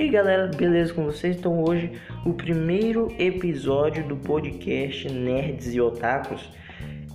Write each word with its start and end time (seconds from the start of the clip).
E 0.00 0.04
aí 0.04 0.08
galera, 0.08 0.46
beleza 0.46 0.94
com 0.94 1.04
vocês? 1.04 1.36
Então 1.36 1.62
hoje 1.62 1.92
o 2.24 2.32
primeiro 2.32 3.14
episódio 3.18 4.02
do 4.08 4.16
podcast 4.16 5.06
Nerds 5.12 5.74
e 5.74 5.78
Otakus 5.78 6.48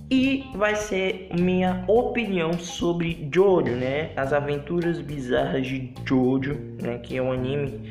e 0.08 0.44
vai 0.54 0.76
ser 0.76 1.30
minha 1.36 1.82
opinião 1.88 2.52
sobre 2.52 3.28
Jojo, 3.34 3.72
né? 3.72 4.12
As 4.14 4.32
aventuras 4.32 5.00
bizarras 5.00 5.66
de 5.66 5.92
Jojo, 6.04 6.54
né? 6.80 6.98
Que 6.98 7.16
é 7.16 7.22
um 7.22 7.32
anime 7.32 7.90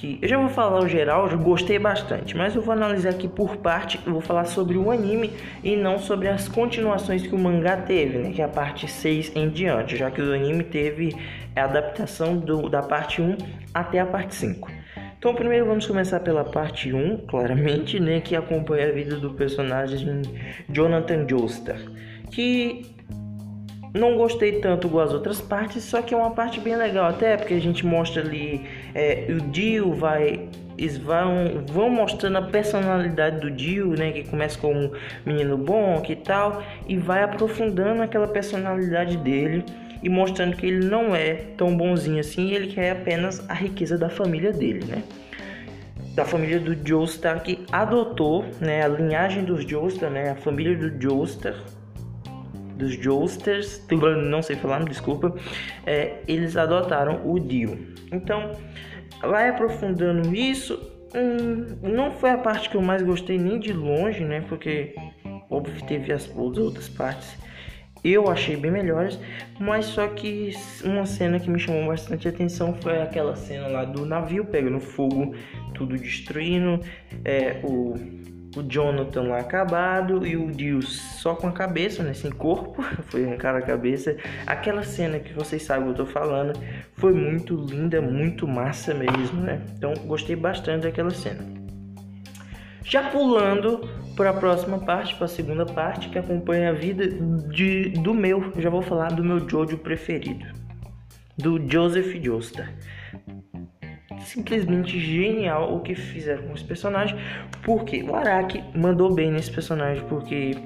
que 0.00 0.18
eu 0.22 0.28
já 0.28 0.38
vou 0.38 0.48
falar 0.48 0.82
o 0.82 0.88
geral, 0.88 1.28
eu 1.28 1.38
gostei 1.38 1.78
bastante, 1.78 2.34
mas 2.34 2.56
eu 2.56 2.62
vou 2.62 2.72
analisar 2.72 3.10
aqui 3.10 3.28
por 3.28 3.58
parte, 3.58 4.00
eu 4.06 4.12
vou 4.12 4.22
falar 4.22 4.46
sobre 4.46 4.78
o 4.78 4.90
anime 4.90 5.30
e 5.62 5.76
não 5.76 5.98
sobre 5.98 6.26
as 6.26 6.48
continuações 6.48 7.26
que 7.26 7.34
o 7.34 7.38
mangá 7.38 7.76
teve, 7.76 8.16
né, 8.16 8.32
que 8.32 8.40
é 8.40 8.44
a 8.46 8.48
parte 8.48 8.90
6 8.90 9.36
em 9.36 9.50
diante, 9.50 9.98
já 9.98 10.10
que 10.10 10.22
o 10.22 10.32
anime 10.32 10.64
teve 10.64 11.14
a 11.54 11.64
adaptação 11.64 12.38
do, 12.38 12.70
da 12.70 12.82
parte 12.82 13.20
1 13.20 13.36
até 13.74 14.00
a 14.00 14.06
parte 14.06 14.34
5. 14.36 14.70
Então, 15.18 15.34
primeiro 15.34 15.66
vamos 15.66 15.86
começar 15.86 16.20
pela 16.20 16.44
parte 16.44 16.90
1, 16.90 17.26
claramente, 17.26 18.00
né, 18.00 18.22
que 18.22 18.34
acompanha 18.34 18.88
a 18.88 18.92
vida 18.92 19.16
do 19.16 19.34
personagem 19.34 20.22
Jonathan 20.70 21.28
Joestar, 21.28 21.78
que 22.30 22.86
não 23.92 24.16
gostei 24.16 24.60
tanto 24.60 24.86
igual 24.86 25.04
as 25.04 25.12
outras 25.12 25.42
partes, 25.42 25.84
só 25.84 26.00
que 26.00 26.14
é 26.14 26.16
uma 26.16 26.30
parte 26.30 26.58
bem 26.58 26.74
legal 26.74 27.06
até, 27.06 27.36
porque 27.36 27.52
a 27.52 27.60
gente 27.60 27.84
mostra 27.84 28.22
ali 28.22 28.64
é, 28.94 29.26
o 29.28 29.40
Dio 29.50 29.94
vai 29.94 30.48
eles 30.80 30.96
vão, 30.96 31.62
vão 31.66 31.90
mostrando 31.90 32.38
a 32.38 32.42
personalidade 32.42 33.38
do 33.38 33.50
Dio, 33.50 33.90
né, 33.90 34.12
que 34.12 34.24
começa 34.24 34.58
como 34.58 34.80
um 34.80 34.90
menino 35.26 35.58
bom, 35.58 36.00
que 36.00 36.16
tal, 36.16 36.62
e 36.88 36.96
vai 36.96 37.22
aprofundando 37.22 38.00
aquela 38.00 38.26
personalidade 38.26 39.18
dele 39.18 39.62
e 40.02 40.08
mostrando 40.08 40.56
que 40.56 40.64
ele 40.64 40.86
não 40.86 41.14
é 41.14 41.34
tão 41.58 41.76
bonzinho 41.76 42.20
assim, 42.20 42.52
ele 42.52 42.68
quer 42.68 42.92
apenas 42.92 43.44
a 43.50 43.52
riqueza 43.52 43.98
da 43.98 44.08
família 44.08 44.52
dele, 44.52 44.86
né? 44.86 45.02
Da 46.14 46.24
família 46.24 46.58
do 46.58 46.74
Joestar 46.74 47.42
que 47.42 47.58
adotou, 47.70 48.46
né, 48.58 48.82
a 48.82 48.88
linhagem 48.88 49.44
dos 49.44 49.64
Joestar, 49.64 50.10
né, 50.10 50.30
a 50.30 50.34
família 50.34 50.74
do 50.74 50.98
Joestar 50.98 51.56
dos 52.80 52.94
Joesters, 52.94 53.86
não 54.28 54.42
sei 54.42 54.56
falar, 54.56 54.80
me 54.80 54.86
desculpa, 54.86 55.34
é, 55.86 56.18
eles 56.26 56.56
adotaram 56.56 57.20
o 57.24 57.38
Dio. 57.38 57.94
Então, 58.10 58.52
vai 59.20 59.48
aprofundando 59.48 60.34
isso, 60.34 60.80
hum, 61.14 61.76
não 61.82 62.10
foi 62.12 62.30
a 62.30 62.38
parte 62.38 62.68
que 62.68 62.76
eu 62.76 62.82
mais 62.82 63.02
gostei 63.02 63.38
nem 63.38 63.58
de 63.58 63.72
longe, 63.72 64.24
né? 64.24 64.44
Porque 64.48 64.94
óbvio 65.48 65.84
teve 65.86 66.12
as, 66.12 66.24
as 66.24 66.36
outras 66.36 66.88
partes 66.88 67.38
eu 68.02 68.30
achei 68.30 68.56
bem 68.56 68.70
melhores, 68.70 69.18
mas 69.58 69.86
só 69.86 70.06
que 70.08 70.52
uma 70.84 71.04
cena 71.04 71.38
que 71.38 71.50
me 71.50 71.58
chamou 71.58 71.86
bastante 71.86 72.26
atenção 72.26 72.74
foi 72.80 73.00
aquela 73.00 73.36
cena 73.36 73.66
lá 73.66 73.84
do 73.84 74.06
navio 74.06 74.44
pegando 74.46 74.80
fogo, 74.80 75.34
tudo 75.74 75.96
destruindo, 75.96 76.80
é, 77.24 77.60
o 77.62 77.94
o 78.56 78.62
Jonathan 78.62 79.22
lá 79.22 79.38
acabado 79.38 80.26
e 80.26 80.36
o 80.36 80.50
Dio 80.50 80.82
só 80.82 81.34
com 81.34 81.46
a 81.46 81.52
cabeça, 81.52 82.02
né, 82.02 82.14
sem 82.14 82.30
corpo, 82.30 82.82
foi 83.08 83.24
arrancar 83.24 83.54
a 83.54 83.62
cabeça. 83.62 84.16
Aquela 84.46 84.82
cena 84.82 85.18
que 85.18 85.32
vocês 85.32 85.62
sabem 85.62 85.90
o 85.90 85.94
que 85.94 86.00
eu 86.00 86.06
tô 86.06 86.12
falando 86.12 86.58
foi 86.94 87.12
muito 87.12 87.54
linda, 87.54 88.00
muito 88.00 88.46
massa 88.46 88.92
mesmo, 88.94 89.40
né? 89.40 89.62
Então 89.76 89.94
gostei 90.06 90.34
bastante 90.34 90.82
daquela 90.82 91.10
cena. 91.10 91.44
Já 92.82 93.10
pulando 93.10 93.88
para 94.16 94.30
a 94.30 94.34
próxima 94.34 94.78
parte, 94.78 95.14
para 95.14 95.26
a 95.26 95.28
segunda 95.28 95.64
parte 95.64 96.08
que 96.08 96.18
acompanha 96.18 96.70
a 96.70 96.72
vida 96.72 97.06
de, 97.48 97.90
do 97.90 98.12
meu, 98.12 98.52
já 98.58 98.68
vou 98.68 98.82
falar 98.82 99.12
do 99.12 99.22
meu 99.22 99.48
Jojo 99.48 99.78
preferido, 99.78 100.44
do 101.38 101.60
Joseph 101.70 102.16
Joestar 102.20 102.74
simplesmente 104.24 104.98
genial 104.98 105.74
o 105.74 105.80
que 105.80 105.94
fizeram 105.94 106.44
com 106.44 106.54
esse 106.54 106.64
personagem. 106.64 107.16
Porque 107.62 108.02
o 108.02 108.14
Araki 108.14 108.62
mandou 108.74 109.14
bem 109.14 109.30
nesse 109.30 109.50
personagem, 109.50 110.04
porque 110.08 110.56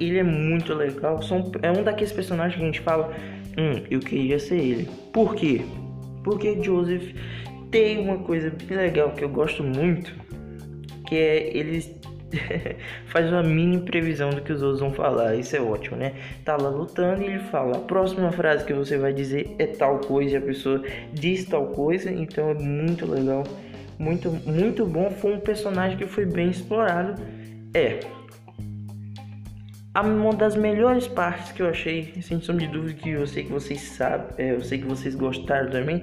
ele 0.00 0.18
é 0.18 0.22
muito 0.22 0.74
legal. 0.74 1.20
É 1.62 1.70
um 1.70 1.82
daqueles 1.82 2.12
personagens 2.12 2.56
que 2.56 2.62
a 2.62 2.66
gente 2.66 2.80
fala, 2.80 3.12
hum, 3.58 3.82
eu 3.90 4.00
queria 4.00 4.38
ser 4.38 4.58
ele. 4.58 4.88
Por 5.12 5.34
quê? 5.34 5.62
Porque 6.24 6.62
Joseph 6.62 7.12
tem 7.70 7.98
uma 7.98 8.18
coisa 8.18 8.50
bem 8.50 8.76
legal 8.76 9.10
que 9.12 9.24
eu 9.24 9.28
gosto 9.28 9.62
muito, 9.62 10.14
que 11.06 11.16
é 11.16 11.56
ele 11.56 12.01
faz 13.06 13.30
uma 13.30 13.42
mini 13.42 13.80
previsão 13.80 14.30
do 14.30 14.40
que 14.40 14.52
os 14.52 14.62
outros 14.62 14.80
vão 14.80 14.92
falar. 14.92 15.34
Isso 15.34 15.56
é 15.56 15.60
ótimo, 15.60 15.96
né? 15.96 16.14
Tá 16.44 16.56
lá 16.56 16.68
lutando 16.68 17.22
e 17.22 17.26
ele 17.26 17.38
fala: 17.38 17.76
a 17.76 17.80
próxima 17.80 18.30
frase 18.32 18.64
que 18.64 18.72
você 18.72 18.96
vai 18.96 19.12
dizer 19.12 19.54
é 19.58 19.66
tal 19.66 19.98
coisa 19.98 20.34
e 20.34 20.36
a 20.36 20.40
pessoa 20.40 20.82
diz 21.12 21.44
tal 21.44 21.68
coisa. 21.68 22.10
Então 22.10 22.50
é 22.50 22.54
muito 22.54 23.06
legal, 23.06 23.44
muito, 23.98 24.30
muito 24.30 24.86
bom. 24.86 25.10
Foi 25.10 25.34
um 25.34 25.40
personagem 25.40 25.96
que 25.96 26.06
foi 26.06 26.26
bem 26.26 26.50
explorado. 26.50 27.20
É, 27.74 28.00
uma 30.00 30.32
das 30.32 30.56
melhores 30.56 31.06
partes 31.06 31.52
que 31.52 31.60
eu 31.60 31.68
achei, 31.68 32.14
sem 32.22 32.40
sombra 32.40 32.66
de 32.66 32.72
dúvida 32.72 32.98
que 32.98 33.10
eu 33.10 33.26
sei 33.26 33.44
que 33.44 33.52
vocês 33.52 33.80
sabem, 33.80 34.26
é, 34.38 34.52
eu 34.52 34.62
sei 34.62 34.78
que 34.78 34.86
vocês 34.86 35.14
gostaram 35.14 35.70
também, 35.70 36.00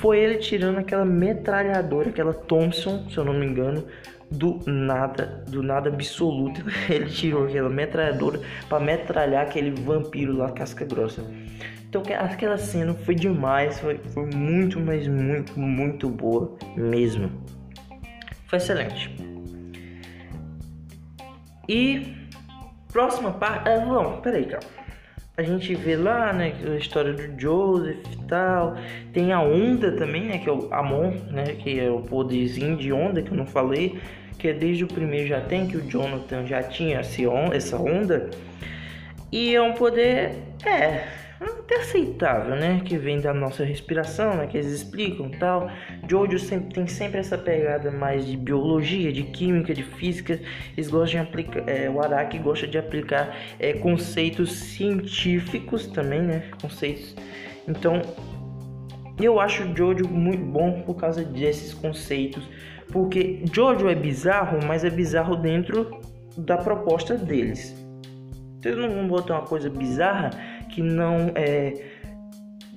foi 0.00 0.20
ele 0.20 0.38
tirando 0.38 0.78
aquela 0.78 1.04
metralhadora, 1.04 2.08
aquela 2.08 2.32
Thompson, 2.32 3.06
se 3.10 3.18
eu 3.18 3.24
não 3.24 3.34
me 3.34 3.44
engano, 3.44 3.84
do 4.30 4.60
nada, 4.66 5.44
do 5.48 5.62
nada 5.62 5.88
absoluto. 5.88 6.62
Ele 6.88 7.06
tirou 7.06 7.46
aquela 7.46 7.68
metralhadora 7.68 8.40
para 8.68 8.80
metralhar 8.80 9.46
aquele 9.46 9.70
vampiro 9.70 10.36
lá 10.36 10.50
casca 10.50 10.84
grossa. 10.84 11.24
Então 11.88 12.02
aquela 12.18 12.58
cena 12.58 12.92
foi 12.94 13.14
demais, 13.14 13.78
foi, 13.80 13.98
foi 14.12 14.26
muito, 14.26 14.80
mas 14.80 15.06
muito, 15.06 15.58
muito 15.58 16.08
boa 16.08 16.56
mesmo. 16.76 17.30
Foi 18.46 18.58
excelente. 18.58 19.14
E 21.68 22.14
próxima 22.92 23.32
parte. 23.32 23.68
Ah, 23.68 23.84
não, 23.84 24.20
peraí, 24.20 24.46
calma. 24.46 24.85
A 25.38 25.42
gente 25.42 25.74
vê 25.74 25.96
lá, 25.96 26.32
né, 26.32 26.54
a 26.64 26.76
história 26.76 27.12
do 27.12 27.38
Joseph 27.38 27.98
e 28.10 28.16
tal. 28.26 28.74
Tem 29.12 29.34
a 29.34 29.40
onda 29.42 29.92
também, 29.92 30.22
né, 30.22 30.38
que 30.38 30.48
é 30.48 30.52
o 30.52 30.72
Amon, 30.72 31.10
né, 31.30 31.56
que 31.58 31.78
é 31.78 31.90
o 31.90 32.00
poderzinho 32.00 32.74
de 32.74 32.90
onda 32.90 33.20
que 33.20 33.30
eu 33.30 33.36
não 33.36 33.46
falei, 33.46 34.00
que 34.38 34.48
é 34.48 34.54
desde 34.54 34.84
o 34.84 34.86
primeiro 34.86 35.28
já 35.28 35.42
tem, 35.42 35.66
que 35.66 35.76
o 35.76 35.86
Jonathan 35.86 36.46
já 36.46 36.62
tinha 36.62 37.00
essa 37.00 37.76
onda. 37.76 38.30
E 39.30 39.54
é 39.54 39.60
um 39.60 39.74
poder, 39.74 40.36
é, 40.64 41.04
até 41.66 41.80
aceitável, 41.80 42.54
né? 42.54 42.80
Que 42.84 42.96
vem 42.96 43.20
da 43.20 43.34
nossa 43.34 43.64
respiração, 43.64 44.36
né? 44.36 44.46
Que 44.46 44.56
eles 44.56 44.70
explicam 44.70 45.28
tal. 45.30 45.68
Jojo 46.08 46.38
sempre 46.38 46.72
tem 46.72 46.86
sempre 46.86 47.18
essa 47.18 47.36
pegada 47.36 47.90
mais 47.90 48.24
de 48.24 48.36
biologia, 48.36 49.12
de 49.12 49.24
química, 49.24 49.74
de 49.74 49.82
física. 49.82 50.40
Eles 50.76 50.88
gostam 50.88 51.22
de 51.22 51.28
aplicar, 51.28 51.68
é, 51.68 51.90
o 51.90 52.00
Araki 52.00 52.38
gosta 52.38 52.66
de 52.66 52.78
aplicar 52.78 53.36
é, 53.58 53.72
conceitos 53.74 54.52
científicos 54.52 55.88
também, 55.88 56.22
né? 56.22 56.44
Conceitos. 56.62 57.16
Então, 57.68 58.00
eu 59.20 59.40
acho 59.40 59.66
Jojo 59.76 60.08
muito 60.08 60.44
bom 60.44 60.82
por 60.82 60.94
causa 60.94 61.24
desses 61.24 61.74
conceitos, 61.74 62.48
porque 62.92 63.42
Jojo 63.52 63.88
é 63.88 63.94
bizarro, 63.94 64.60
mas 64.64 64.84
é 64.84 64.90
bizarro 64.90 65.34
dentro 65.34 66.00
da 66.38 66.56
proposta 66.56 67.16
deles. 67.16 67.74
Vocês 68.60 68.76
não 68.76 68.90
vão 68.90 69.06
botar 69.06 69.34
uma 69.34 69.46
coisa 69.46 69.70
bizarra 69.70 70.30
que 70.76 70.82
não 70.82 71.32
é 71.34 71.72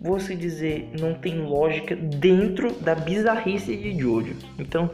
você 0.02 0.34
dizer 0.34 0.90
não 0.98 1.14
tem 1.14 1.38
lógica 1.38 1.94
dentro 1.94 2.72
da 2.76 2.96
bizarrice 2.96 3.76
de 3.76 4.00
Jojo. 4.00 4.38
Então, 4.58 4.90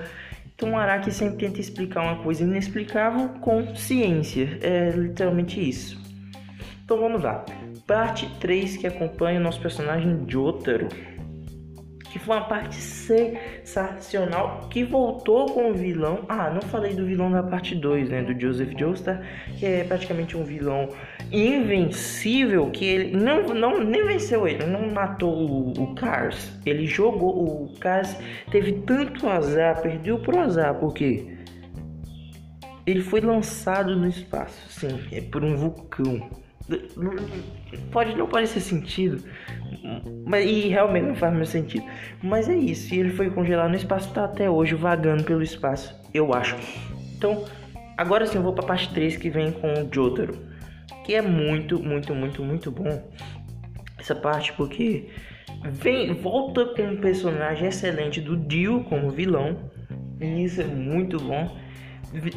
então 0.55 0.75
Araki 0.75 1.11
sempre 1.11 1.45
tenta 1.45 1.61
explicar 1.61 2.01
uma 2.01 2.23
coisa 2.23 2.41
inexplicável 2.41 3.29
com 3.41 3.75
ciência. 3.75 4.57
É 4.59 4.89
literalmente 4.89 5.59
isso. 5.61 6.01
Então 6.83 6.99
vamos 6.99 7.21
lá. 7.21 7.45
Parte 7.85 8.28
3 8.40 8.78
que 8.78 8.87
acompanha 8.87 9.40
o 9.40 9.43
nosso 9.43 9.61
personagem 9.61 10.25
Jotaro 10.28 10.87
que 12.16 12.20
foi 12.20 12.38
uma 12.38 12.46
parte 12.46 12.78
sensacional, 12.78 14.70
que 14.70 14.85
voltou 14.85 15.47
com 15.47 15.72
o 15.72 15.73
vilão. 15.73 16.23
Ah, 16.29 16.50
não 16.50 16.62
falei 16.62 16.94
do 16.94 17.06
vilão 17.06 17.29
da 17.29 17.44
parte 17.44 17.76
2, 17.76 18.08
né, 18.08 18.23
do 18.23 18.40
Joseph 18.40 18.72
Joestar, 18.79 19.22
que 19.59 19.66
é 19.66 19.84
praticamente 19.84 20.38
um 20.38 20.46
vilão 20.46 20.88
invencível, 21.29 22.72
que 22.72 22.85
ele 22.85 23.17
não, 23.17 23.44
não 23.47 23.84
nem 23.84 24.08
venceu 24.08 24.47
ele, 24.47 24.66
não 24.66 24.90
matou 24.94 25.34
o, 25.34 25.73
o 25.73 25.94
Cars, 25.94 26.58
ele 26.66 26.85
jogou, 26.85 27.66
o 27.66 27.73
Cars 27.82 28.16
teve 28.50 28.72
tanto 28.85 29.28
azar, 29.28 29.82
perdeu 29.82 30.17
pro 30.17 30.40
azar, 30.40 30.73
porque 30.76 31.35
ele 32.85 33.02
foi 33.02 33.20
lançado 33.20 33.94
no 33.94 34.08
espaço, 34.08 34.70
sim, 34.70 35.02
é 35.12 35.20
por 35.20 35.44
um 35.44 35.58
vulcão. 35.58 36.29
Pode 37.91 38.16
não 38.16 38.26
parecer 38.26 38.62
sentido, 38.62 39.22
mas, 40.26 40.46
e 40.46 40.67
realmente 40.70 41.06
não 41.06 41.16
faz 41.16 41.34
meu 41.34 41.46
sentido. 41.46 41.85
Mas 42.22 42.50
é 42.50 42.56
isso. 42.56 42.94
E 42.94 43.00
ele 43.00 43.12
foi 43.12 43.29
congelado 43.29 43.70
no 43.70 43.76
espaço, 43.76 44.12
tá 44.14 44.26
até 44.26 44.50
hoje 44.50 44.76
vagando 44.76 45.23
pelo 45.23 45.44
espaço, 45.44 45.96
eu 46.14 46.34
acho. 46.34 46.56
Então, 47.16 47.46
agora 47.97 48.26
sim 48.26 48.38
eu 48.38 48.44
vou 48.44 48.53
pra 48.53 48.66
parte 48.66 48.94
3 48.94 49.17
que 49.17 49.29
vem 49.29 49.52
com 49.52 49.72
o 49.72 49.94
Jotaro. 49.94 50.35
Que 51.03 51.14
é 51.14 51.22
muito, 51.22 51.82
muito, 51.82 52.16
muito, 52.16 52.44
muito 52.44 52.72
bom. 52.72 53.12
Essa 54.00 54.16
parte 54.16 54.52
porque 54.53 55.09
vem 55.72 56.14
volta 56.14 56.66
com 56.66 56.82
um 56.82 56.97
personagem 56.97 57.67
excelente 57.67 58.20
do 58.20 58.35
Dio 58.35 58.84
como 58.85 59.12
vilão. 59.12 59.72
E 60.20 60.44
isso 60.44 60.62
é 60.62 60.66
muito 60.66 61.20
bom. 61.20 61.56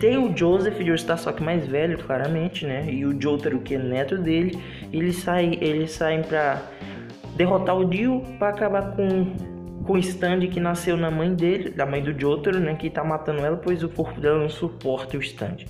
Tem 0.00 0.18
o 0.18 0.36
Joseph 0.36 0.78
de 0.78 0.90
está 0.90 1.16
só 1.16 1.32
que 1.32 1.42
mais 1.42 1.66
velho, 1.66 1.98
claramente, 1.98 2.66
né? 2.66 2.86
E 2.90 3.06
o 3.06 3.20
Jotaro, 3.20 3.60
que 3.60 3.74
é 3.74 3.78
neto 3.78 4.18
dele. 4.18 4.58
Eles 4.92 5.16
saem, 5.16 5.56
eles 5.62 5.92
saem 5.92 6.22
pra 6.22 6.62
derrotar 7.38 7.78
o 7.78 7.84
Dio 7.84 8.20
para 8.38 8.48
acabar 8.48 8.94
com 8.94 9.58
com 9.84 9.94
o 9.94 9.98
stand 9.98 10.40
que 10.48 10.60
nasceu 10.60 10.98
na 10.98 11.10
mãe 11.10 11.34
dele, 11.34 11.70
da 11.70 11.86
mãe 11.86 12.02
do 12.02 12.12
Jotaro, 12.12 12.60
né, 12.60 12.74
que 12.74 12.90
tá 12.90 13.02
matando 13.02 13.40
ela, 13.40 13.56
pois 13.56 13.82
o 13.82 13.88
corpo 13.88 14.20
dela 14.20 14.38
não 14.38 14.50
suporta 14.50 15.16
o 15.16 15.20
stand. 15.20 15.64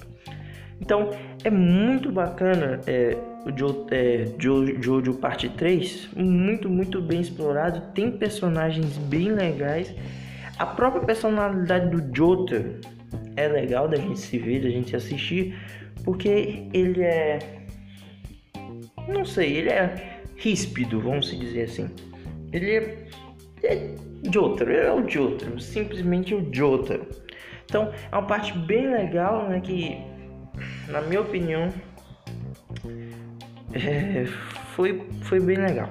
Então, 0.81 1.11
é 1.44 1.50
muito 1.50 2.11
bacana 2.11 2.81
é, 2.85 3.17
o 3.47 3.53
jo, 3.56 3.87
é, 3.93 4.25
jo, 4.37 4.82
Jojo 4.82 5.15
parte 5.15 5.49
3, 5.49 6.09
muito, 6.17 6.69
muito 6.69 7.00
bem 7.00 7.20
explorado, 7.20 7.81
tem 7.94 8.11
personagens 8.11 8.99
bem 8.99 9.31
legais. 9.31 9.94
A 10.59 10.67
própria 10.67 11.03
personalidade 11.05 11.88
do 11.88 12.17
Jotaro 12.17 12.81
é 13.37 13.47
legal 13.47 13.87
da 13.87 13.99
gente 13.99 14.19
se 14.19 14.37
ver, 14.37 14.62
da 14.62 14.69
gente 14.69 14.97
assistir, 14.97 15.56
porque 16.05 16.67
ele 16.73 17.03
é 17.03 17.38
não 19.06 19.25
sei, 19.25 19.59
ele 19.59 19.71
é 19.71 20.18
ríspido, 20.38 21.00
vamos 21.00 21.31
dizer 21.37 21.64
assim. 21.64 21.90
Ele 22.52 22.70
é, 22.70 23.06
é 23.62 23.94
Jotaro, 24.32 24.73
é 24.73 24.93
o 24.93 25.08
Jotaro, 25.08 25.61
simplesmente 25.61 26.35
o 26.35 26.49
Jotaro. 26.52 27.06
Então 27.64 27.93
é 28.11 28.17
uma 28.17 28.26
parte 28.26 28.56
bem 28.56 28.90
legal, 28.90 29.49
né? 29.49 29.61
Que, 29.61 29.99
na 30.88 31.02
minha 31.02 31.20
opinião, 31.20 31.73
é, 33.75 34.25
foi, 34.75 35.02
foi 35.23 35.40
bem 35.40 35.58
legal. 35.58 35.90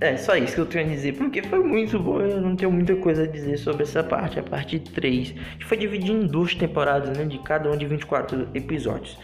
É 0.00 0.16
só 0.16 0.34
isso 0.34 0.54
que 0.54 0.60
eu 0.62 0.66
tenho 0.66 0.86
a 0.86 0.88
dizer, 0.88 1.12
porque 1.12 1.42
foi 1.42 1.62
muito 1.62 1.98
bom. 1.98 2.22
Eu 2.22 2.40
não 2.40 2.56
tenho 2.56 2.72
muita 2.72 2.96
coisa 2.96 3.24
a 3.24 3.26
dizer 3.26 3.58
sobre 3.58 3.82
essa 3.82 4.02
parte, 4.02 4.38
a 4.40 4.42
parte 4.42 4.80
3, 4.80 5.32
que 5.58 5.64
foi 5.66 5.76
dividida 5.76 6.12
em 6.12 6.26
duas 6.26 6.54
temporadas, 6.54 7.18
né? 7.18 7.24
De 7.26 7.38
cada 7.40 7.70
um 7.70 7.76
de 7.76 7.84
24 7.84 8.48
episódios. 8.54 9.18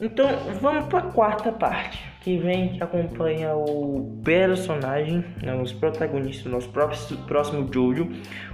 Então 0.00 0.28
vamos 0.60 0.86
para 0.86 0.98
a 0.98 1.02
quarta 1.02 1.50
parte, 1.50 1.98
que 2.20 2.36
vem 2.36 2.74
que 2.74 2.82
acompanha 2.82 3.54
o 3.54 4.20
personagem, 4.22 5.24
né, 5.42 5.54
os 5.54 5.72
protagonistas 5.72 6.44
do 6.44 6.50
nosso 6.50 6.68
próximo, 6.68 7.72
Jojo, 7.72 8.10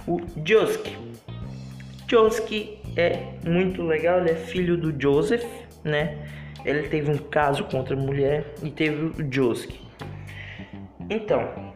o 0.07 0.21
Josuke. 0.45 0.95
Josuke 2.07 2.79
é 2.95 3.33
muito 3.45 3.81
legal, 3.81 4.19
ele 4.19 4.31
é 4.31 4.35
filho 4.35 4.77
do 4.77 4.93
Joseph, 5.01 5.45
né? 5.83 6.17
Ele 6.63 6.83
teve 6.83 7.11
um 7.11 7.17
caso 7.17 7.65
contra 7.65 7.95
a 7.95 7.99
mulher 7.99 8.53
e 8.63 8.69
teve 8.69 9.21
o 9.21 9.33
Josuke. 9.33 9.81
Então, 11.09 11.73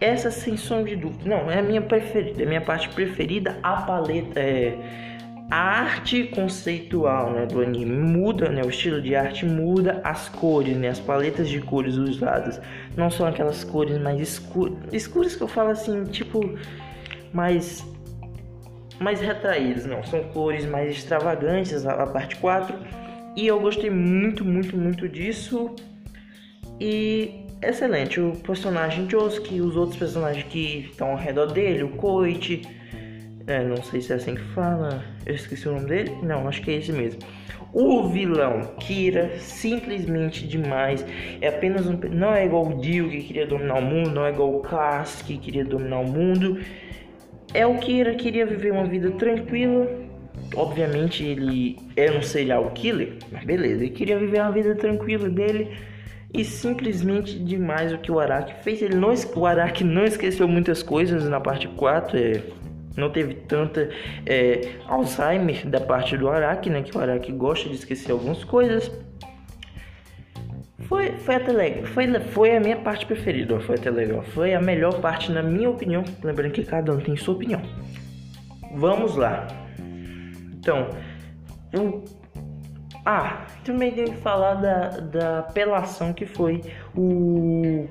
essa 0.00 0.30
sem 0.30 0.56
som 0.56 0.82
de 0.84 0.96
dúvida, 0.96 1.28
não, 1.28 1.50
é 1.50 1.58
a 1.58 1.62
minha 1.62 1.82
preferida, 1.82 2.42
é 2.42 2.46
a 2.46 2.48
minha 2.48 2.60
parte 2.60 2.88
preferida, 2.88 3.58
a 3.62 3.82
paleta 3.82 4.40
é 4.40 4.76
a 5.50 5.56
arte 5.56 6.24
conceitual 6.24 7.32
né, 7.32 7.46
do 7.46 7.60
anime 7.60 7.96
muda, 7.96 8.48
né, 8.48 8.62
o 8.62 8.68
estilo 8.68 9.00
de 9.00 9.14
arte 9.14 9.44
muda, 9.44 10.00
as 10.02 10.28
cores, 10.28 10.76
né, 10.76 10.88
as 10.88 11.00
paletas 11.00 11.48
de 11.48 11.60
cores 11.60 11.96
usadas 11.96 12.60
não 12.96 13.10
são 13.10 13.26
aquelas 13.26 13.62
cores 13.62 14.00
mais 14.00 14.20
escuras, 14.20 14.78
escuras 14.92 15.36
que 15.36 15.42
eu 15.42 15.48
falo 15.48 15.70
assim, 15.70 16.04
tipo, 16.04 16.40
mais 17.32 17.84
mais 19.00 19.20
retraídas, 19.20 19.84
não, 19.86 20.02
são 20.04 20.22
cores 20.24 20.64
mais 20.64 20.90
extravagantes, 20.90 21.84
a, 21.84 21.92
a 21.94 22.06
parte 22.06 22.36
4, 22.36 22.76
e 23.36 23.46
eu 23.46 23.60
gostei 23.60 23.90
muito, 23.90 24.44
muito, 24.44 24.76
muito 24.76 25.08
disso, 25.08 25.74
e 26.80 27.44
excelente, 27.60 28.20
o 28.20 28.32
personagem 28.36 29.10
Josuke, 29.10 29.60
os 29.60 29.76
outros 29.76 29.98
personagens 29.98 30.44
que 30.44 30.86
estão 30.90 31.10
ao 31.10 31.16
redor 31.16 31.46
dele, 31.46 31.82
o 31.82 31.88
Koichi, 31.90 32.62
é, 33.46 33.62
não 33.62 33.76
sei 33.82 34.00
se 34.00 34.12
é 34.12 34.16
assim 34.16 34.34
que 34.34 34.44
fala. 34.54 35.04
Eu 35.26 35.34
esqueci 35.34 35.68
o 35.68 35.72
nome 35.72 35.86
dele. 35.86 36.12
Não, 36.22 36.48
acho 36.48 36.62
que 36.62 36.70
é 36.70 36.74
esse 36.74 36.92
mesmo. 36.92 37.20
O 37.72 38.08
vilão 38.08 38.74
Kira, 38.78 39.38
simplesmente 39.38 40.46
demais. 40.46 41.04
É 41.40 41.48
apenas 41.48 41.86
um. 41.86 41.98
Não 42.10 42.32
é 42.34 42.46
igual 42.46 42.66
o 42.66 42.80
Dio 42.80 43.10
que 43.10 43.22
queria 43.22 43.46
dominar 43.46 43.78
o 43.78 43.82
mundo. 43.82 44.10
Não 44.10 44.24
é 44.24 44.30
igual 44.30 44.54
o 44.54 44.60
Cass 44.60 45.22
que 45.22 45.36
queria 45.36 45.64
dominar 45.64 46.00
o 46.00 46.06
mundo. 46.06 46.58
É 47.52 47.66
o 47.66 47.76
Kira 47.78 48.14
queria 48.14 48.46
viver 48.46 48.72
uma 48.72 48.86
vida 48.86 49.10
tranquila. 49.12 49.88
Obviamente 50.56 51.24
ele 51.24 51.78
é 51.96 52.10
um 52.10 52.22
serial 52.22 52.70
killer, 52.72 53.14
mas 53.30 53.44
beleza, 53.44 53.84
ele 53.84 53.90
queria 53.90 54.18
viver 54.18 54.40
uma 54.40 54.50
vida 54.50 54.74
tranquila 54.74 55.28
dele. 55.28 55.70
E 56.32 56.44
simplesmente 56.44 57.38
demais 57.38 57.92
o 57.92 57.98
que 57.98 58.10
o 58.10 58.18
Araki 58.18 58.54
fez. 58.64 58.82
Ele 58.82 58.96
não, 58.96 59.14
o 59.36 59.46
Araki 59.46 59.84
não 59.84 60.04
esqueceu 60.04 60.48
muitas 60.48 60.82
coisas 60.82 61.28
na 61.28 61.40
parte 61.40 61.68
4. 61.68 62.18
É, 62.18 62.42
não 62.96 63.10
teve 63.10 63.34
tanta 63.34 63.90
é, 64.24 64.72
Alzheimer 64.86 65.66
da 65.68 65.80
parte 65.80 66.16
do 66.16 66.28
Araki, 66.28 66.70
né? 66.70 66.82
Que 66.82 66.96
o 66.96 67.00
Araki 67.00 67.32
gosta 67.32 67.68
de 67.68 67.74
esquecer 67.74 68.12
algumas 68.12 68.44
coisas. 68.44 68.90
Foi, 70.80 71.12
foi 71.12 71.34
até 71.34 71.52
legal. 71.52 71.84
Foi, 71.86 72.20
foi 72.20 72.56
a 72.56 72.60
minha 72.60 72.76
parte 72.76 73.04
preferida. 73.06 73.58
Foi 73.60 73.74
até 73.76 73.90
legal. 73.90 74.22
Foi 74.22 74.54
a 74.54 74.60
melhor 74.60 75.00
parte, 75.00 75.32
na 75.32 75.42
minha 75.42 75.68
opinião. 75.68 76.04
Lembrando 76.22 76.52
que 76.52 76.64
cada 76.64 76.92
um 76.92 76.98
tem 76.98 77.16
sua 77.16 77.34
opinião. 77.34 77.60
Vamos 78.74 79.16
lá. 79.16 79.46
Então, 80.58 80.88
eu... 81.72 82.04
Ah, 83.06 83.46
também 83.64 83.92
tenho 83.92 84.12
que 84.12 84.16
falar 84.18 84.54
da, 84.54 84.88
da 84.88 85.38
apelação 85.40 86.12
que 86.14 86.24
foi 86.24 86.62
o 86.96 87.86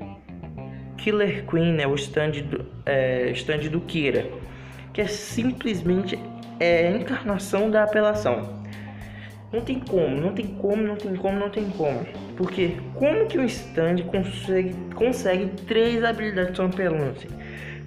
Killer 0.98 1.46
Queen, 1.46 1.74
né? 1.74 1.86
O 1.86 1.94
stand 1.96 2.32
do, 2.32 2.66
é, 2.86 3.30
stand 3.32 3.70
do 3.70 3.80
Kira 3.82 4.28
que 4.94 5.02
é 5.02 5.08
simplesmente 5.08 6.20
é, 6.60 6.88
a 6.88 6.92
encarnação 6.92 7.70
da 7.70 7.84
apelação. 7.84 8.64
Não 9.52 9.62
tem 9.62 9.80
como, 9.80 10.20
não 10.20 10.34
tem 10.34 10.48
como, 10.48 10.82
não 10.82 10.96
tem 10.96 11.16
como, 11.16 11.40
não 11.40 11.50
tem 11.50 11.70
como. 11.72 12.06
Porque 12.36 12.78
como 12.96 13.28
que 13.28 13.38
um 13.38 13.46
stand 13.46 13.98
consegue, 14.08 14.76
consegue 14.96 15.46
três 15.68 16.04
habilidades 16.04 16.56
tão 16.56 16.66
apelantes? 16.66 17.28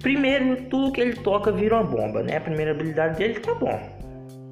Primeiro, 0.01 0.63
tudo 0.69 0.91
que 0.91 1.01
ele 1.01 1.13
toca 1.13 1.51
vira 1.51 1.75
uma 1.75 1.83
bomba, 1.83 2.23
né? 2.23 2.37
A 2.37 2.41
primeira 2.41 2.71
habilidade 2.71 3.17
dele 3.17 3.39
tá 3.39 3.53
bom. 3.53 3.77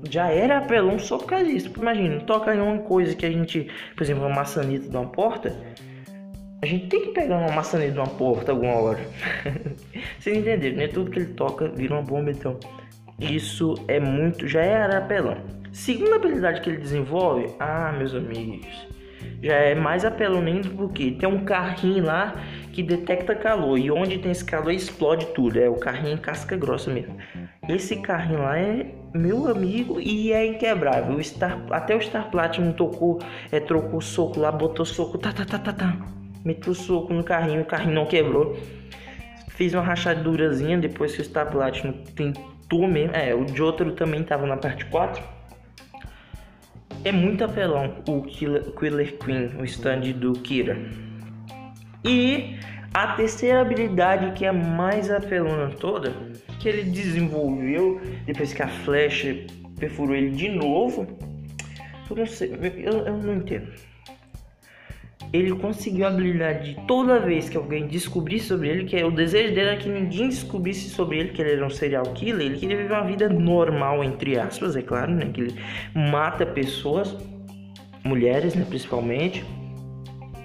Já 0.09 0.29
era 0.29 0.57
apelão 0.57 0.99
só 0.99 1.17
por 1.17 1.27
causa 1.27 1.45
disso. 1.45 1.71
Imagina, 1.77 2.19
toca 2.21 2.53
em 2.53 2.59
uma 2.59 2.79
coisa 2.79 3.15
que 3.15 3.25
a 3.25 3.31
gente, 3.31 3.69
por 3.95 4.03
exemplo, 4.03 4.25
uma 4.25 4.35
maçaneta 4.35 4.89
de 4.89 4.95
uma 4.95 5.07
porta, 5.07 5.55
a 6.65 6.67
gente 6.67 6.87
tem 6.87 7.01
que 7.01 7.09
pegar 7.09 7.37
uma 7.37 7.51
maçaneta 7.51 7.91
de 7.91 7.99
uma 7.99 8.07
porta 8.07 8.51
alguma 8.51 8.73
hora. 8.73 8.99
Vocês 10.19 10.35
entenderam, 10.35 10.77
né? 10.77 10.87
Tudo 10.87 11.11
que 11.11 11.19
ele 11.19 11.33
toca 11.33 11.67
vira 11.69 11.93
uma 11.93 12.01
bomba, 12.01 12.31
então. 12.31 12.59
Isso 13.19 13.75
é 13.87 13.99
muito. 13.99 14.47
Já 14.47 14.61
é 14.61 14.97
apelão. 14.97 15.37
Segunda 15.71 16.15
habilidade 16.15 16.61
que 16.61 16.69
ele 16.69 16.77
desenvolve, 16.77 17.53
ah, 17.59 17.93
meus 17.95 18.15
amigos, 18.15 18.65
já 19.43 19.53
é 19.53 19.75
mais 19.75 20.05
apelão 20.05 20.41
ainda 20.41 20.69
porque 20.69 21.11
tem 21.11 21.29
um 21.29 21.43
carrinho 21.45 22.05
lá 22.05 22.33
que 22.71 22.81
detecta 22.81 23.35
calor 23.35 23.77
e 23.77 23.91
onde 23.91 24.17
tem 24.17 24.31
esse 24.31 24.43
calor 24.43 24.71
explode 24.71 25.27
tudo. 25.27 25.59
É 25.59 25.69
o 25.69 25.75
carrinho 25.75 26.17
casca 26.17 26.57
grossa 26.57 26.91
mesmo. 26.91 27.15
Esse 27.69 27.97
carrinho 27.97 28.39
lá 28.39 28.57
é 28.57 28.87
meu 29.13 29.47
amigo 29.47 29.99
e 30.01 30.31
é 30.31 30.47
inquebrável. 30.47 31.15
O 31.15 31.23
Star, 31.23 31.61
até 31.69 31.95
o 31.95 32.01
Star 32.01 32.31
Platinum 32.31 32.71
tocou, 32.71 33.19
é, 33.51 33.59
trocou 33.59 34.01
soco 34.01 34.39
lá, 34.39 34.51
botou 34.51 34.85
soco, 34.85 35.19
tá, 35.19 35.31
tá, 35.31 35.45
tá, 35.45 35.59
tá, 35.59 35.71
tá 35.71 36.24
meti 36.45 36.69
o 36.69 36.75
soco 36.75 37.11
no 37.11 37.23
carrinho, 37.23 37.63
o 37.63 37.65
carrinho 37.65 37.95
não 37.95 38.05
quebrou. 38.05 38.55
Fiz 39.49 39.73
uma 39.73 39.81
rachadurazinha 39.81 40.77
depois 40.77 41.15
que 41.15 41.21
o 41.21 41.25
Star 41.25 41.49
Platinum 41.49 41.93
tentou 42.15 42.87
mesmo. 42.87 43.15
É, 43.15 43.33
o 43.33 43.47
Jotaro 43.47 43.93
também 43.93 44.23
tava 44.23 44.45
na 44.45 44.55
parte 44.55 44.85
4. 44.85 45.23
É 47.03 47.11
muito 47.11 47.43
apelão 47.43 47.95
o 48.07 48.21
Killer, 48.21 48.63
Killer 48.71 49.17
Queen, 49.17 49.55
o 49.59 49.63
stand 49.65 50.01
do 50.13 50.33
Kira. 50.33 50.77
E 52.03 52.59
a 52.93 53.13
terceira 53.13 53.61
habilidade 53.61 54.31
que 54.33 54.45
é 54.45 54.51
mais 54.51 55.09
apelona 55.09 55.69
toda, 55.75 56.13
que 56.59 56.67
ele 56.67 56.83
desenvolveu 56.83 58.01
depois 58.25 58.53
que 58.53 58.61
a 58.61 58.67
flecha 58.67 59.35
perfurou 59.79 60.15
ele 60.15 60.31
de 60.31 60.49
novo. 60.49 61.07
Eu 62.09 62.15
não 62.15 62.25
sei, 62.25 62.53
eu, 62.53 63.05
eu 63.05 63.17
não 63.17 63.35
entendo 63.35 63.71
ele 65.33 65.53
conseguiu 65.55 66.05
a 66.05 66.09
habilidade 66.09 66.73
de 66.73 66.87
toda 66.87 67.19
vez 67.19 67.49
que 67.49 67.57
alguém 67.57 67.87
descobrisse 67.87 68.47
sobre 68.47 68.69
ele, 68.69 68.85
que 68.85 68.95
é 68.95 69.05
o 69.05 69.11
desejo 69.11 69.53
dele 69.53 69.69
era 69.69 69.77
que 69.77 69.89
ninguém 69.89 70.29
descobrisse 70.29 70.89
sobre 70.89 71.19
ele 71.19 71.29
que 71.29 71.41
ele 71.41 71.53
era 71.53 71.65
um 71.65 71.69
serial 71.69 72.03
killer, 72.13 72.45
ele 72.47 72.57
queria 72.57 72.77
viver 72.77 72.93
uma 72.93 73.03
vida 73.03 73.29
normal, 73.29 74.03
entre 74.03 74.39
aspas, 74.39 74.75
é 74.75 74.81
claro, 74.81 75.11
né? 75.11 75.29
Que 75.33 75.41
ele 75.41 75.55
mata 75.93 76.45
pessoas, 76.45 77.15
mulheres, 78.03 78.55
né, 78.55 78.65
principalmente. 78.67 79.43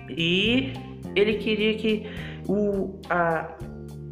E 0.08 0.72
ele 1.14 1.34
queria 1.34 1.74
que 1.74 2.06
o, 2.48 2.98
a, 3.08 3.56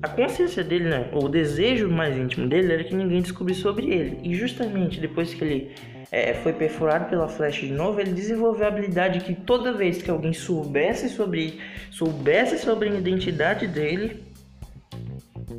a 0.02 0.08
consciência 0.08 0.62
dele, 0.62 0.88
né, 0.88 1.10
o 1.12 1.28
desejo 1.28 1.88
mais 1.88 2.16
íntimo 2.16 2.48
dele 2.48 2.72
era 2.72 2.84
que 2.84 2.94
ninguém 2.94 3.20
descobrisse 3.20 3.60
sobre 3.60 3.86
ele. 3.90 4.18
E 4.22 4.34
justamente 4.34 5.00
depois 5.00 5.34
que 5.34 5.42
ele 5.42 5.70
é, 6.10 6.34
foi 6.34 6.52
perfurado 6.52 7.06
pela 7.06 7.28
flecha 7.28 7.66
de 7.66 7.72
novo, 7.72 8.00
ele 8.00 8.12
desenvolveu 8.12 8.64
a 8.64 8.68
habilidade 8.68 9.20
que 9.20 9.34
toda 9.34 9.72
vez 9.72 10.02
que 10.02 10.10
alguém 10.10 10.32
soubesse 10.32 11.08
sobre 11.08 11.60
soubesse 11.90 12.58
sobre 12.58 12.88
a 12.88 12.94
identidade 12.94 13.66
dele, 13.66 14.22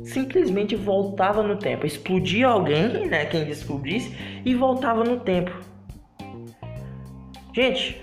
simplesmente 0.04 0.74
voltava 0.74 1.42
no 1.42 1.56
tempo, 1.56 1.86
explodia 1.86 2.48
alguém, 2.48 3.06
né, 3.06 3.26
quem 3.26 3.44
descobrisse 3.44 4.14
e 4.44 4.54
voltava 4.54 5.04
no 5.04 5.20
tempo. 5.20 5.52
Gente, 7.52 8.00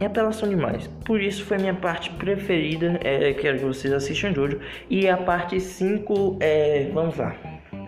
é 0.00 0.06
apelação 0.06 0.48
demais. 0.48 0.86
Por 1.04 1.20
isso 1.20 1.44
foi 1.44 1.58
minha 1.58 1.74
parte 1.74 2.10
preferida. 2.10 2.98
É, 3.04 3.32
quero 3.34 3.58
que 3.58 3.64
vocês 3.64 3.92
assistam 3.92 4.32
Jojo. 4.32 4.58
E 4.88 5.08
a 5.08 5.16
parte 5.16 5.60
5 5.60 6.38
é. 6.40 6.90
Vamos 6.92 7.16
lá. 7.16 7.36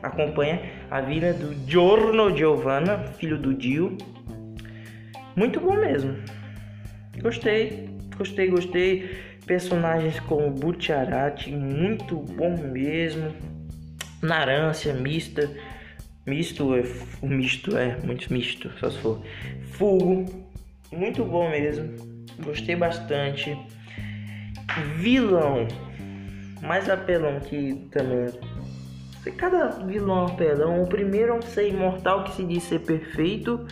Acompanha 0.02 0.60
a 0.90 1.00
vida 1.00 1.32
do 1.32 1.54
Giorno 1.68 2.36
Giovanna, 2.36 2.98
filho 3.18 3.38
do 3.38 3.54
Dio. 3.54 3.96
Muito 5.36 5.60
bom 5.60 5.76
mesmo. 5.76 6.16
Gostei, 7.20 7.88
gostei, 8.16 8.48
gostei. 8.48 9.34
Personagens 9.46 10.18
como 10.20 10.50
Butcharati, 10.50 11.50
muito 11.50 12.16
bom 12.16 12.56
mesmo. 12.70 13.34
Narância, 14.22 14.94
mista. 14.94 15.50
Misto 16.26 16.74
é. 16.74 16.82
Misto 17.22 17.76
é, 17.76 17.98
muito 18.02 18.32
misto, 18.32 18.70
só 18.78 18.90
se 18.90 18.98
for. 18.98 19.22
Fogo, 19.72 20.24
muito 20.92 21.24
bom 21.24 21.50
mesmo. 21.50 21.92
Gostei 22.42 22.76
bastante. 22.76 23.56
Vilão. 24.96 25.68
Mais 26.62 26.88
apelão 26.88 27.40
que 27.40 27.74
também. 27.90 28.28
Cada 29.32 29.68
vilão 29.86 30.26
é 30.26 30.30
apelão. 30.32 30.82
O 30.82 30.86
primeiro 30.86 31.32
é 31.32 31.34
um 31.34 31.42
ser 31.42 31.68
imortal 31.68 32.24
que 32.24 32.32
se 32.34 32.44
diz 32.44 32.62
ser 32.62 32.80
perfeito. 32.80 33.66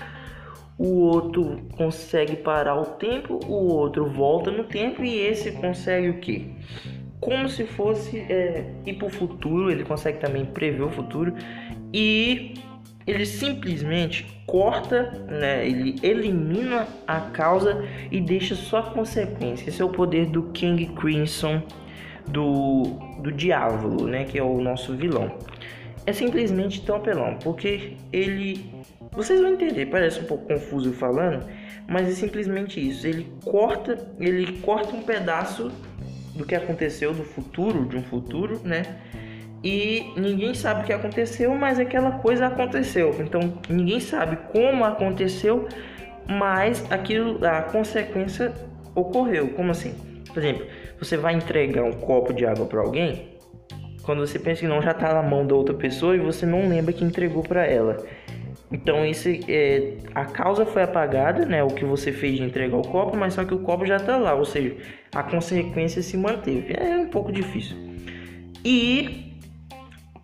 O 0.78 1.00
outro 1.00 1.60
consegue 1.76 2.36
parar 2.36 2.80
o 2.80 2.84
tempo. 2.84 3.40
O 3.46 3.72
outro 3.74 4.06
volta 4.06 4.50
no 4.50 4.64
tempo. 4.64 5.04
E 5.04 5.18
esse 5.18 5.52
consegue 5.52 6.08
o 6.08 6.18
que? 6.18 6.54
Como 7.20 7.48
se 7.48 7.64
fosse 7.64 8.18
é, 8.18 8.64
ir 8.86 8.94
para 8.94 9.06
o 9.06 9.10
futuro. 9.10 9.70
Ele 9.70 9.84
consegue 9.84 10.18
também 10.18 10.44
prever 10.44 10.82
o 10.82 10.90
futuro. 10.90 11.34
E 11.92 12.54
ele 13.06 13.26
simplesmente 13.26 14.26
corta, 14.46 15.10
né, 15.28 15.66
ele 15.66 15.96
elimina 16.02 16.86
a 17.06 17.20
causa 17.20 17.84
e 18.10 18.20
deixa 18.20 18.54
só 18.54 18.78
a 18.78 18.82
consequência. 18.82 19.68
Esse 19.68 19.82
é 19.82 19.84
o 19.84 19.88
poder 19.88 20.26
do 20.26 20.44
King 20.52 20.86
Crimson, 20.94 21.62
do, 22.32 22.82
do 23.20 23.30
Diabo, 23.30 24.06
né, 24.06 24.24
que 24.24 24.38
é 24.38 24.42
o 24.42 24.60
nosso 24.60 24.94
vilão. 24.94 25.36
É 26.04 26.12
simplesmente 26.12 26.84
tão 26.84 26.96
apelão, 26.96 27.36
porque 27.42 27.96
ele. 28.12 28.72
Vocês 29.12 29.40
vão 29.40 29.52
entender, 29.52 29.86
parece 29.86 30.20
um 30.20 30.24
pouco 30.24 30.46
confuso 30.46 30.92
falando, 30.92 31.46
mas 31.86 32.08
é 32.08 32.12
simplesmente 32.12 32.80
isso. 32.80 33.06
Ele 33.06 33.30
corta, 33.44 34.10
ele 34.18 34.58
corta 34.60 34.96
um 34.96 35.02
pedaço 35.02 35.70
do 36.34 36.46
que 36.46 36.54
aconteceu 36.54 37.12
do 37.12 37.22
futuro, 37.22 37.84
de 37.84 37.96
um 37.96 38.02
futuro, 38.02 38.60
né? 38.64 38.82
e 39.64 40.12
ninguém 40.16 40.54
sabe 40.54 40.82
o 40.82 40.84
que 40.84 40.92
aconteceu, 40.92 41.54
mas 41.54 41.78
aquela 41.78 42.12
coisa 42.12 42.46
aconteceu. 42.46 43.14
Então 43.20 43.60
ninguém 43.68 44.00
sabe 44.00 44.36
como 44.50 44.84
aconteceu, 44.84 45.68
mas 46.26 46.84
aquilo, 46.90 47.44
a 47.46 47.62
consequência 47.62 48.52
ocorreu. 48.94 49.50
Como 49.50 49.70
assim? 49.70 49.94
Por 50.32 50.42
exemplo, 50.42 50.66
você 51.04 51.16
vai 51.16 51.34
entregar 51.34 51.82
um 51.82 51.92
copo 51.92 52.32
de 52.32 52.46
água 52.46 52.66
para 52.66 52.80
alguém, 52.80 53.36
quando 54.02 54.26
você 54.26 54.38
pensa 54.38 54.60
que 54.60 54.66
não 54.66 54.82
já 54.82 54.90
está 54.90 55.14
na 55.14 55.22
mão 55.22 55.46
da 55.46 55.54
outra 55.54 55.74
pessoa 55.74 56.16
e 56.16 56.18
você 56.18 56.44
não 56.44 56.68
lembra 56.68 56.92
que 56.92 57.04
entregou 57.04 57.42
para 57.42 57.64
ela. 57.66 57.96
Então 58.70 59.04
isso 59.04 59.28
é, 59.48 59.98
a 60.14 60.24
causa 60.24 60.64
foi 60.64 60.82
apagada, 60.82 61.44
né? 61.44 61.62
O 61.62 61.68
que 61.68 61.84
você 61.84 62.10
fez 62.10 62.36
de 62.36 62.42
entregar 62.42 62.76
o 62.76 62.82
copo, 62.82 63.16
mas 63.16 63.34
só 63.34 63.44
que 63.44 63.54
o 63.54 63.58
copo 63.58 63.84
já 63.84 63.96
está 63.96 64.16
lá, 64.16 64.34
ou 64.34 64.44
seja, 64.44 64.76
a 65.14 65.22
consequência 65.22 66.02
se 66.02 66.16
manteve. 66.16 66.74
É 66.74 66.96
um 66.96 67.08
pouco 67.08 67.30
difícil. 67.30 67.76
E 68.64 69.32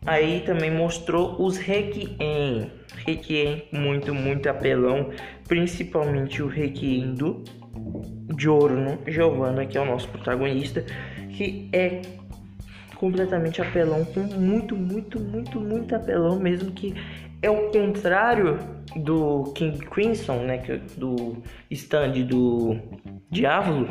Aí 0.09 0.41
também 0.41 0.71
mostrou 0.71 1.37
os 1.39 1.59
Requiem. 1.59 2.71
Requiem 3.07 3.69
muito, 3.71 4.15
muito 4.15 4.49
apelão. 4.49 5.11
Principalmente 5.47 6.43
o 6.43 6.47
Requiem 6.47 7.13
do 7.13 7.45
Giorno 8.37 8.99
Giovanna, 9.07 9.65
que 9.67 9.79
é 9.79 9.81
o 9.81 9.85
nosso 9.85 10.09
protagonista. 10.09 10.85
Que 11.31 11.69
é 11.73 12.03
completamente 12.97 13.63
apelão, 13.63 14.05
com 14.05 14.21
muito, 14.21 14.75
muito, 14.75 15.21
muito, 15.21 15.61
muito 15.61 15.95
apelão 15.95 16.39
mesmo. 16.39 16.71
Que 16.73 16.95
é 17.43 17.51
o 17.51 17.71
contrário 17.71 18.59
do 18.97 19.53
King 19.55 19.79
Crimson, 19.87 20.45
né? 20.45 20.63
É 20.69 20.77
do 20.97 21.43
stand 21.71 22.25
do 22.27 22.77
Diablo 23.31 23.89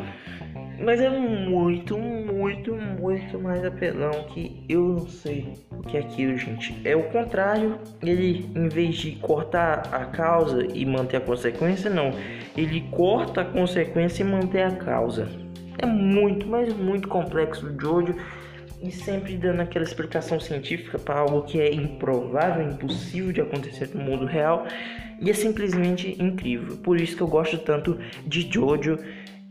mas 0.80 1.00
é 1.00 1.10
muito, 1.10 1.98
muito, 1.98 2.74
muito 2.74 3.38
mais 3.38 3.64
apelão 3.64 4.12
que 4.28 4.64
eu 4.68 4.90
não 4.90 5.08
sei 5.08 5.52
o 5.72 5.82
que 5.82 5.96
é 5.96 6.00
aquilo, 6.00 6.36
gente. 6.36 6.80
É 6.84 6.94
o 6.94 7.02
contrário. 7.10 7.78
Ele, 8.00 8.48
em 8.54 8.68
vez 8.68 8.96
de 8.96 9.12
cortar 9.16 9.88
a 9.92 10.04
causa 10.04 10.66
e 10.72 10.86
manter 10.86 11.16
a 11.16 11.20
consequência, 11.20 11.90
não. 11.90 12.12
Ele 12.56 12.82
corta 12.92 13.40
a 13.40 13.44
consequência 13.44 14.22
e 14.22 14.26
mantém 14.26 14.62
a 14.62 14.70
causa. 14.70 15.28
É 15.78 15.86
muito, 15.86 16.46
mas 16.46 16.72
muito 16.72 17.08
complexo 17.08 17.68
de 17.70 17.82
Jojo 17.82 18.14
e 18.82 18.90
sempre 18.90 19.36
dando 19.36 19.60
aquela 19.60 19.84
explicação 19.84 20.38
científica 20.38 20.98
para 20.98 21.20
algo 21.20 21.42
que 21.42 21.60
é 21.60 21.72
improvável, 21.72 22.68
impossível 22.68 23.32
de 23.32 23.40
acontecer 23.40 23.90
no 23.94 24.02
mundo 24.02 24.24
real. 24.24 24.66
E 25.20 25.30
é 25.30 25.34
simplesmente 25.34 26.16
incrível. 26.22 26.76
Por 26.76 27.00
isso 27.00 27.16
que 27.16 27.22
eu 27.22 27.28
gosto 27.28 27.58
tanto 27.58 27.98
de 28.26 28.48
Jojo 28.52 28.98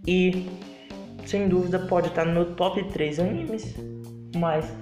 e 0.06 0.46
sem 1.26 1.50
dúvida 1.50 1.78
pode 1.80 2.08
estar 2.08 2.26
no 2.26 2.32
meu 2.32 2.46
top 2.56 2.82
3 2.86 3.20
animes, 3.20 3.76
mas 4.38 4.74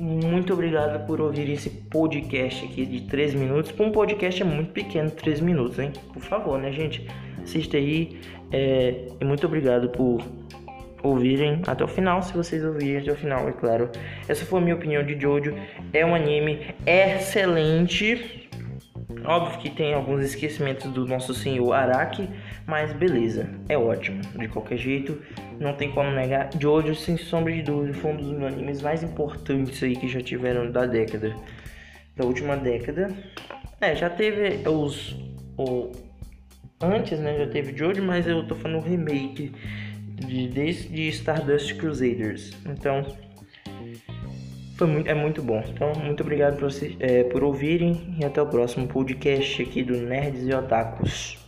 muito 0.00 0.52
obrigado 0.52 1.06
por 1.06 1.20
ouvir 1.20 1.48
esse 1.48 1.70
podcast 1.70 2.64
aqui 2.64 2.84
de 2.84 3.02
3 3.02 3.34
minutos. 3.34 3.72
Um 3.78 3.92
podcast 3.92 4.42
é 4.42 4.44
muito 4.44 4.72
pequeno, 4.72 5.10
3 5.10 5.40
minutos, 5.40 5.78
hein? 5.78 5.92
Por 6.12 6.22
favor, 6.22 6.58
né, 6.58 6.72
gente? 6.72 7.06
Assista 7.40 7.76
aí. 7.76 8.18
É, 8.50 9.06
e 9.20 9.24
muito 9.24 9.46
obrigado 9.46 9.88
por 9.90 10.20
ouvirem 11.02 11.62
até 11.66 11.84
o 11.84 11.88
final, 11.88 12.22
se 12.22 12.32
vocês 12.32 12.64
ouvirem 12.64 12.98
até 12.98 13.12
o 13.12 13.16
final, 13.16 13.48
é 13.48 13.52
claro. 13.52 13.90
Essa 14.28 14.44
foi 14.44 14.60
a 14.60 14.62
minha 14.62 14.74
opinião 14.74 15.04
de 15.04 15.18
Jojo. 15.20 15.54
É 15.92 16.04
um 16.04 16.14
anime 16.14 16.74
excelente 16.86 18.42
Óbvio 19.24 19.60
que 19.60 19.70
tem 19.70 19.94
alguns 19.94 20.24
esquecimentos 20.24 20.90
do 20.90 21.06
nosso 21.06 21.32
senhor 21.32 21.72
Araki, 21.72 22.28
mas 22.66 22.92
beleza, 22.92 23.48
é 23.68 23.78
ótimo. 23.78 24.20
De 24.36 24.48
qualquer 24.48 24.78
jeito, 24.78 25.20
não 25.60 25.74
tem 25.74 25.92
como 25.92 26.10
negar. 26.10 26.50
Jojo, 26.58 26.94
sem 26.94 27.16
sombra 27.16 27.52
de 27.52 27.62
dúvida, 27.62 27.94
foi 27.94 28.12
um 28.12 28.16
dos 28.16 28.42
animes 28.42 28.82
mais 28.82 29.02
importantes 29.02 29.82
aí 29.82 29.94
que 29.94 30.08
já 30.08 30.20
tiveram 30.20 30.70
da 30.70 30.86
década. 30.86 31.36
Da 32.16 32.24
última 32.24 32.56
década. 32.56 33.10
É, 33.80 33.94
já 33.94 34.10
teve 34.10 34.68
os. 34.68 35.16
O, 35.56 35.92
antes, 36.80 37.18
né? 37.20 37.38
Já 37.38 37.46
teve 37.46 37.76
Jojo, 37.76 38.02
mas 38.02 38.26
eu 38.26 38.46
tô 38.46 38.56
falando 38.56 38.82
remake 38.82 39.52
de, 40.26 40.48
desde 40.48 41.08
Stardust 41.08 41.76
Crusaders. 41.76 42.52
Então 42.66 43.04
foi 44.76 44.86
muito, 44.86 45.08
é 45.08 45.14
muito 45.14 45.42
bom. 45.42 45.62
Então, 45.68 45.92
muito 46.02 46.22
obrigado 46.22 46.58
por, 46.58 46.68
é, 47.00 47.24
por 47.24 47.44
ouvirem 47.44 48.16
e 48.18 48.24
até 48.24 48.40
o 48.40 48.46
próximo 48.46 48.86
podcast 48.86 49.62
aqui 49.62 49.82
do 49.82 49.96
Nerds 49.96 50.46
e 50.46 50.54
Otakus. 50.54 51.41